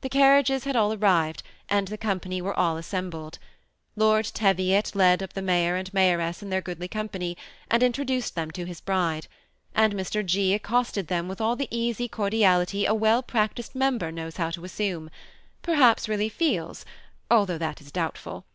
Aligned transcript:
Th6 0.00 0.10
car 0.12 0.40
riages 0.42 0.64
had 0.64 0.76
all 0.76 0.94
arrived, 0.94 1.42
and 1.68 1.88
the 1.88 1.98
company 1.98 2.40
were 2.40 2.58
all 2.58 2.76
assem 2.76 3.10
bled. 3.10 3.38
Lord 3.96 4.24
Teviot 4.24 4.94
led 4.94 5.22
up 5.22 5.34
the 5.34 5.42
mayor 5.42 5.76
and 5.76 5.92
mayoress 5.92 6.40
aod 6.42 6.48
their 6.48 6.62
goodly 6.62 6.88
company, 6.88 7.36
and 7.70 7.82
introduced 7.82 8.34
them 8.34 8.50
to 8.52 8.64
his 8.64 8.80
bride; 8.80 9.26
and 9.74 9.92
Mr. 9.92 10.24
G. 10.24 10.54
accosted 10.54 11.08
them 11.08 11.30
all 11.38 11.50
with 11.50 11.58
the 11.58 11.68
easy 11.70 12.08
cordiality 12.08 12.86
a 12.86 12.94
well 12.94 13.22
practised 13.22 13.74
member 13.74 14.10
knows 14.10 14.38
how 14.38 14.48
to 14.52 14.64
assume— 14.64 15.10
per 15.62 15.74
haps 15.74 16.08
really 16.08 16.30
feels, 16.30 16.86
though 17.28 17.44
that 17.44 17.82
is 17.82 17.92
doubtful. 17.92 18.46